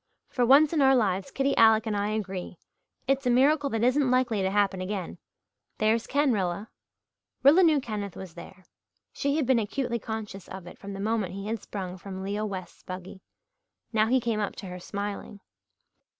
For 0.29 0.43
once 0.47 0.73
in 0.73 0.81
our 0.81 0.95
lives 0.95 1.29
Kitty 1.29 1.55
Alec 1.57 1.85
and 1.85 1.95
I 1.95 2.07
agree. 2.09 2.57
It's 3.07 3.27
a 3.27 3.29
miracle 3.29 3.69
that 3.69 3.83
isn't 3.83 4.09
likely 4.09 4.41
to 4.41 4.49
happen 4.49 4.81
again. 4.81 5.19
There's 5.77 6.07
Ken, 6.07 6.33
Rilla." 6.33 6.71
Rilla 7.43 7.61
knew 7.61 7.79
Kenneth 7.79 8.15
was 8.15 8.33
there. 8.33 8.65
She 9.13 9.35
had 9.35 9.45
been 9.45 9.59
acutely 9.59 9.99
conscious 9.99 10.47
of 10.47 10.65
it 10.65 10.79
from 10.79 10.93
the 10.93 10.99
moment 10.99 11.35
he 11.35 11.45
had 11.45 11.61
sprung 11.61 11.97
from 11.99 12.23
Leo 12.23 12.47
West's 12.47 12.81
buggy. 12.81 13.21
Now 13.93 14.07
he 14.07 14.19
came 14.19 14.39
up 14.39 14.55
to 14.55 14.65
her 14.65 14.79
smiling. 14.79 15.39